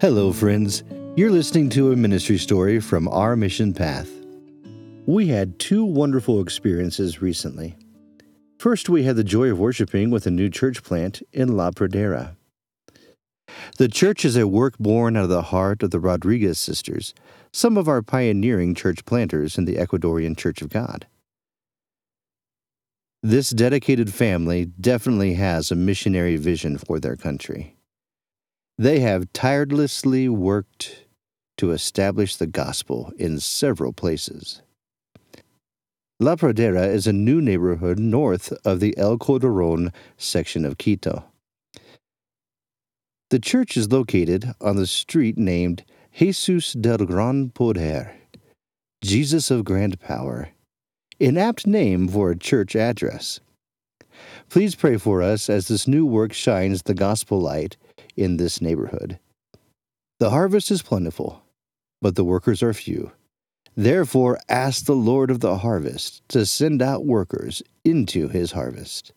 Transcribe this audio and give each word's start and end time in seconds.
Hello, 0.00 0.32
friends. 0.32 0.84
You're 1.16 1.32
listening 1.32 1.70
to 1.70 1.90
a 1.90 1.96
ministry 1.96 2.38
story 2.38 2.78
from 2.78 3.08
our 3.08 3.34
mission 3.34 3.74
path. 3.74 4.08
We 5.06 5.26
had 5.26 5.58
two 5.58 5.84
wonderful 5.84 6.40
experiences 6.40 7.20
recently. 7.20 7.76
First, 8.60 8.88
we 8.88 9.02
had 9.02 9.16
the 9.16 9.24
joy 9.24 9.50
of 9.50 9.58
worshiping 9.58 10.10
with 10.10 10.24
a 10.24 10.30
new 10.30 10.50
church 10.50 10.84
plant 10.84 11.20
in 11.32 11.56
La 11.56 11.72
Pradera. 11.72 12.36
The 13.78 13.88
church 13.88 14.24
is 14.24 14.36
a 14.36 14.46
work 14.46 14.78
born 14.78 15.16
out 15.16 15.24
of 15.24 15.30
the 15.30 15.42
heart 15.42 15.82
of 15.82 15.90
the 15.90 15.98
Rodriguez 15.98 16.60
sisters, 16.60 17.12
some 17.52 17.76
of 17.76 17.88
our 17.88 18.00
pioneering 18.00 18.76
church 18.76 19.04
planters 19.04 19.58
in 19.58 19.64
the 19.64 19.78
Ecuadorian 19.78 20.36
Church 20.36 20.62
of 20.62 20.68
God. 20.68 21.08
This 23.20 23.50
dedicated 23.50 24.14
family 24.14 24.66
definitely 24.66 25.34
has 25.34 25.72
a 25.72 25.74
missionary 25.74 26.36
vision 26.36 26.78
for 26.78 27.00
their 27.00 27.16
country. 27.16 27.74
They 28.78 29.00
have 29.00 29.32
tirelessly 29.32 30.28
worked 30.28 31.04
to 31.56 31.72
establish 31.72 32.36
the 32.36 32.46
gospel 32.46 33.12
in 33.18 33.40
several 33.40 33.92
places. 33.92 34.62
La 36.20 36.36
Pradera 36.36 36.86
is 36.86 37.08
a 37.08 37.12
new 37.12 37.40
neighborhood 37.40 37.98
north 37.98 38.52
of 38.64 38.78
the 38.78 38.96
El 38.96 39.18
Calderon 39.18 39.92
section 40.16 40.64
of 40.64 40.78
Quito. 40.78 41.24
The 43.30 43.40
church 43.40 43.76
is 43.76 43.90
located 43.90 44.52
on 44.60 44.76
the 44.76 44.86
street 44.86 45.36
named 45.36 45.84
Jesus 46.12 46.72
del 46.72 46.98
Gran 46.98 47.50
Poder, 47.50 48.14
Jesus 49.02 49.50
of 49.50 49.64
Grand 49.64 50.00
Power, 50.00 50.50
an 51.20 51.36
apt 51.36 51.66
name 51.66 52.06
for 52.06 52.30
a 52.30 52.38
church 52.38 52.76
address. 52.76 53.40
Please 54.48 54.76
pray 54.76 54.96
for 54.96 55.20
us 55.20 55.50
as 55.50 55.66
this 55.66 55.88
new 55.88 56.06
work 56.06 56.32
shines 56.32 56.82
the 56.82 56.94
gospel 56.94 57.40
light 57.40 57.76
in 58.16 58.36
this 58.36 58.60
neighborhood. 58.60 59.18
The 60.20 60.30
harvest 60.30 60.70
is 60.70 60.82
plentiful, 60.82 61.42
but 62.00 62.16
the 62.16 62.24
workers 62.24 62.62
are 62.62 62.74
few. 62.74 63.12
Therefore, 63.76 64.40
ask 64.48 64.84
the 64.84 64.96
Lord 64.96 65.30
of 65.30 65.40
the 65.40 65.58
harvest 65.58 66.28
to 66.30 66.44
send 66.44 66.82
out 66.82 67.06
workers 67.06 67.62
into 67.84 68.28
his 68.28 68.52
harvest. 68.52 69.12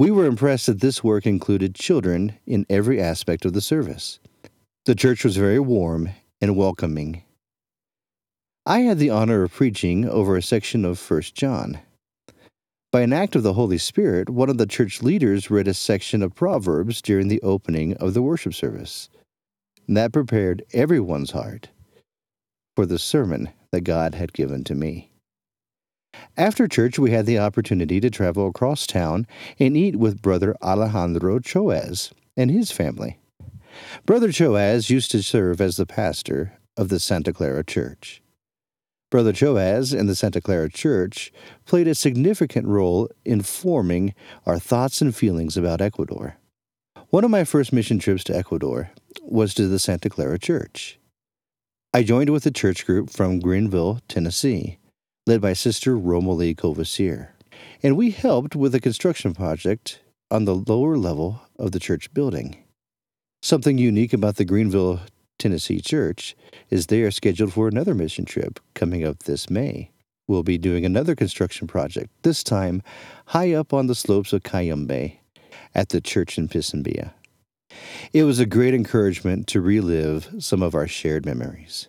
We 0.00 0.10
were 0.10 0.26
impressed 0.26 0.66
that 0.66 0.80
this 0.80 1.04
work 1.04 1.26
included 1.26 1.74
children 1.74 2.38
in 2.46 2.66
every 2.68 3.00
aspect 3.00 3.44
of 3.44 3.52
the 3.52 3.60
service. 3.60 4.18
The 4.86 4.94
church 4.94 5.24
was 5.24 5.36
very 5.36 5.60
warm 5.60 6.08
and 6.40 6.56
welcoming. 6.56 7.22
I 8.66 8.80
had 8.80 8.98
the 8.98 9.10
honor 9.10 9.42
of 9.42 9.52
preaching 9.52 10.08
over 10.08 10.36
a 10.36 10.42
section 10.42 10.84
of 10.84 10.98
1 10.98 11.22
John. 11.34 11.80
By 12.92 13.02
an 13.02 13.12
act 13.12 13.36
of 13.36 13.44
the 13.44 13.52
Holy 13.52 13.78
Spirit, 13.78 14.28
one 14.28 14.50
of 14.50 14.58
the 14.58 14.66
church 14.66 15.00
leaders 15.00 15.48
read 15.48 15.68
a 15.68 15.74
section 15.74 16.24
of 16.24 16.34
Proverbs 16.34 17.00
during 17.00 17.28
the 17.28 17.40
opening 17.40 17.96
of 17.98 18.14
the 18.14 18.22
worship 18.22 18.52
service. 18.52 19.08
and 19.86 19.96
That 19.96 20.12
prepared 20.12 20.64
everyone's 20.72 21.30
heart 21.30 21.68
for 22.74 22.86
the 22.86 22.98
sermon 22.98 23.50
that 23.70 23.82
God 23.82 24.16
had 24.16 24.32
given 24.32 24.64
to 24.64 24.74
me. 24.74 25.12
After 26.36 26.66
church, 26.66 26.98
we 26.98 27.12
had 27.12 27.26
the 27.26 27.38
opportunity 27.38 28.00
to 28.00 28.10
travel 28.10 28.48
across 28.48 28.88
town 28.88 29.28
and 29.60 29.76
eat 29.76 29.94
with 29.94 30.20
Brother 30.20 30.56
Alejandro 30.60 31.38
Choez 31.38 32.10
and 32.36 32.50
his 32.50 32.72
family. 32.72 33.20
Brother 34.04 34.30
Choez 34.30 34.90
used 34.90 35.12
to 35.12 35.22
serve 35.22 35.60
as 35.60 35.76
the 35.76 35.86
pastor 35.86 36.58
of 36.76 36.88
the 36.88 36.98
Santa 36.98 37.32
Clara 37.32 37.62
Church. 37.62 38.20
Brother 39.10 39.32
Choez 39.32 39.98
and 39.98 40.08
the 40.08 40.14
Santa 40.14 40.40
Clara 40.40 40.70
Church 40.70 41.32
played 41.66 41.88
a 41.88 41.96
significant 41.96 42.68
role 42.68 43.08
in 43.24 43.42
forming 43.42 44.14
our 44.46 44.60
thoughts 44.60 45.02
and 45.02 45.14
feelings 45.14 45.56
about 45.56 45.80
Ecuador. 45.80 46.36
One 47.08 47.24
of 47.24 47.30
my 47.30 47.42
first 47.42 47.72
mission 47.72 47.98
trips 47.98 48.22
to 48.24 48.36
Ecuador 48.36 48.92
was 49.22 49.52
to 49.54 49.66
the 49.66 49.80
Santa 49.80 50.08
Clara 50.08 50.38
Church. 50.38 51.00
I 51.92 52.04
joined 52.04 52.30
with 52.30 52.46
a 52.46 52.52
church 52.52 52.86
group 52.86 53.10
from 53.10 53.40
Greenville, 53.40 53.98
Tennessee, 54.06 54.78
led 55.26 55.40
by 55.40 55.54
Sister 55.54 55.96
Romalie 55.96 56.54
Covassier, 56.54 57.30
and 57.82 57.96
we 57.96 58.12
helped 58.12 58.54
with 58.54 58.76
a 58.76 58.80
construction 58.80 59.34
project 59.34 60.00
on 60.30 60.44
the 60.44 60.54
lower 60.54 60.96
level 60.96 61.42
of 61.58 61.72
the 61.72 61.80
church 61.80 62.14
building. 62.14 62.62
Something 63.42 63.76
unique 63.76 64.12
about 64.12 64.36
the 64.36 64.44
Greenville, 64.44 65.00
Tennessee 65.40 65.80
Church 65.80 66.36
is 66.68 66.86
they 66.86 67.02
are 67.02 67.10
scheduled 67.10 67.52
for 67.52 67.66
another 67.66 67.94
mission 67.94 68.24
trip 68.24 68.60
coming 68.74 69.04
up 69.04 69.24
this 69.24 69.50
May. 69.50 69.90
We'll 70.28 70.44
be 70.44 70.58
doing 70.58 70.84
another 70.84 71.16
construction 71.16 71.66
project, 71.66 72.10
this 72.22 72.44
time 72.44 72.82
high 73.26 73.52
up 73.52 73.72
on 73.72 73.88
the 73.88 73.96
slopes 73.96 74.32
of 74.32 74.44
Cayambe 74.44 75.18
at 75.74 75.88
the 75.88 76.00
church 76.00 76.38
in 76.38 76.46
Pisambilla. 76.48 77.12
It 78.12 78.24
was 78.24 78.38
a 78.38 78.46
great 78.46 78.74
encouragement 78.74 79.46
to 79.48 79.60
relive 79.60 80.28
some 80.38 80.62
of 80.62 80.74
our 80.74 80.86
shared 80.86 81.24
memories. 81.24 81.88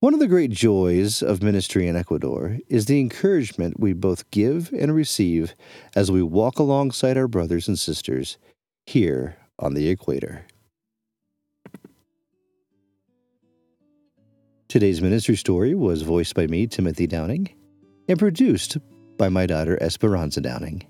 One 0.00 0.14
of 0.14 0.20
the 0.20 0.28
great 0.28 0.52
joys 0.52 1.22
of 1.22 1.42
ministry 1.42 1.88
in 1.88 1.96
Ecuador 1.96 2.58
is 2.68 2.86
the 2.86 3.00
encouragement 3.00 3.80
we 3.80 3.92
both 3.92 4.30
give 4.30 4.72
and 4.72 4.94
receive 4.94 5.54
as 5.94 6.10
we 6.10 6.22
walk 6.22 6.58
alongside 6.58 7.16
our 7.16 7.28
brothers 7.28 7.68
and 7.68 7.78
sisters 7.78 8.38
here 8.86 9.36
on 9.58 9.74
the 9.74 9.88
equator. 9.88 10.46
Today's 14.68 15.00
ministry 15.00 15.34
story 15.34 15.74
was 15.74 16.02
voiced 16.02 16.34
by 16.34 16.46
me, 16.46 16.66
Timothy 16.66 17.06
Downing, 17.06 17.48
and 18.06 18.18
produced 18.18 18.76
by 19.16 19.30
my 19.30 19.46
daughter, 19.46 19.82
Esperanza 19.82 20.42
Downing. 20.42 20.86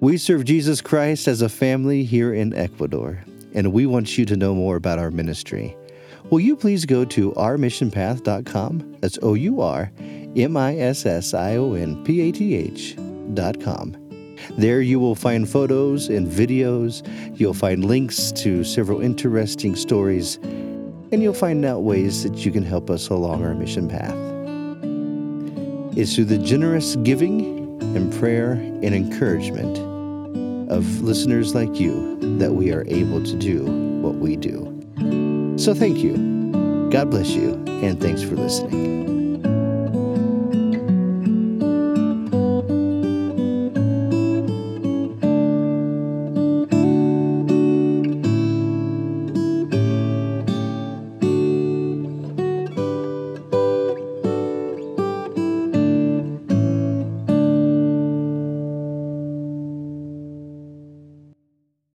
We 0.00 0.16
serve 0.16 0.46
Jesus 0.46 0.80
Christ 0.80 1.28
as 1.28 1.42
a 1.42 1.50
family 1.50 2.02
here 2.02 2.32
in 2.32 2.54
Ecuador, 2.54 3.22
and 3.52 3.74
we 3.74 3.84
want 3.84 4.16
you 4.16 4.24
to 4.24 4.38
know 4.38 4.54
more 4.54 4.76
about 4.76 4.98
our 4.98 5.10
ministry. 5.10 5.76
Will 6.30 6.40
you 6.40 6.56
please 6.56 6.86
go 6.86 7.04
to 7.04 7.32
ourmissionpath.com? 7.32 8.96
That's 9.00 9.18
O 9.20 9.34
U 9.34 9.60
R 9.60 9.92
M 10.34 10.56
I 10.56 10.78
S 10.78 11.04
S 11.04 11.34
I 11.34 11.56
O 11.56 11.74
N 11.74 12.02
P 12.04 12.22
A 12.22 12.32
T 12.32 12.54
H.com. 12.54 13.98
There 14.56 14.80
you 14.80 14.98
will 14.98 15.14
find 15.14 15.46
photos 15.46 16.08
and 16.08 16.26
videos. 16.26 17.06
You'll 17.38 17.52
find 17.52 17.84
links 17.84 18.32
to 18.32 18.64
several 18.64 19.02
interesting 19.02 19.76
stories 19.76 20.38
and 21.12 21.22
you'll 21.22 21.34
find 21.34 21.64
out 21.64 21.82
ways 21.82 22.22
that 22.22 22.44
you 22.44 22.50
can 22.50 22.64
help 22.64 22.88
us 22.88 23.10
along 23.10 23.44
our 23.44 23.54
mission 23.54 23.88
path. 23.88 24.16
It's 25.96 26.14
through 26.14 26.24
the 26.24 26.38
generous 26.38 26.96
giving 26.96 27.80
and 27.94 28.12
prayer 28.14 28.52
and 28.52 28.94
encouragement 28.94 29.78
of 30.70 31.02
listeners 31.02 31.54
like 31.54 31.78
you 31.78 32.18
that 32.38 32.52
we 32.52 32.72
are 32.72 32.84
able 32.88 33.22
to 33.22 33.36
do 33.36 33.64
what 34.00 34.14
we 34.14 34.36
do. 34.36 34.68
So 35.58 35.74
thank 35.74 35.98
you. 35.98 36.88
God 36.90 37.10
bless 37.10 37.30
you, 37.30 37.62
and 37.66 38.00
thanks 38.00 38.22
for 38.22 38.34
listening. 38.34 39.11